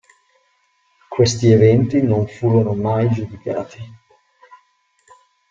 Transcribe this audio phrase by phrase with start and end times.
[1.07, 3.77] Questi eventi non furono mai giudicati.